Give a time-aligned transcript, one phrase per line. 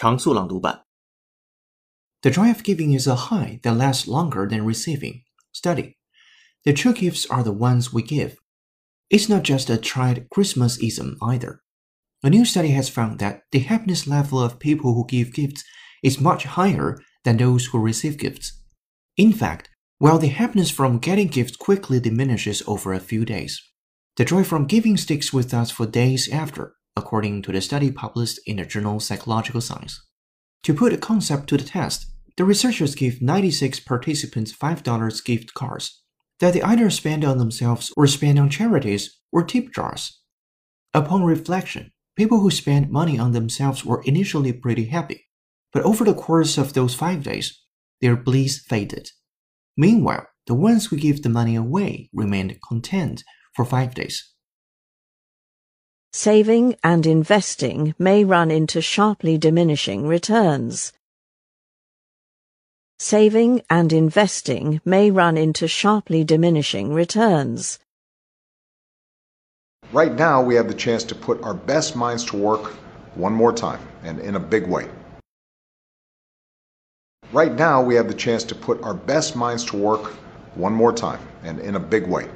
[0.00, 0.84] 常速朗读版。
[2.22, 5.22] The joy of giving is a high that lasts longer than receiving.
[5.52, 5.96] Study.
[6.64, 8.38] The true gifts are the ones we give.
[9.08, 11.60] It's not just a tried Christmasism either.
[12.22, 15.62] A new study has found that the happiness level of people who give gifts
[16.02, 18.60] is much higher than those who receive gifts.
[19.16, 23.62] In fact, while the happiness from getting gifts quickly diminishes over a few days,
[24.16, 28.39] the joy from giving sticks with us for days after, according to the study published
[28.45, 30.05] in the journal Psychological Science.
[30.63, 32.05] To put the concept to the test,
[32.37, 36.01] the researchers gave 96 participants $5 gift cards
[36.39, 40.21] that they either spend on themselves or spend on charities or tip jars.
[40.93, 45.27] Upon reflection, people who spent money on themselves were initially pretty happy,
[45.71, 47.61] but over the course of those five days,
[48.01, 49.09] their bliss faded.
[49.77, 53.23] Meanwhile, the ones who give the money away remained content
[53.55, 54.30] for five days.
[56.13, 60.91] Saving and investing may run into sharply diminishing returns.
[62.99, 67.79] Saving and investing may run into sharply diminishing returns.
[69.93, 72.73] Right now, we have the chance to put our best minds to work
[73.15, 74.89] one more time and in a big way.
[77.31, 80.11] Right now, we have the chance to put our best minds to work
[80.55, 82.27] one more time and in a big way.